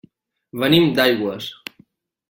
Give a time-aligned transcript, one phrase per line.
[0.63, 1.53] Venim d'Aigües.